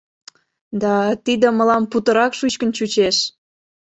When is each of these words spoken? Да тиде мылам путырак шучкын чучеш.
Да 0.81 0.93
тиде 1.23 1.47
мылам 1.57 1.83
путырак 1.91 2.31
шучкын 2.39 2.69
чучеш. 2.77 3.17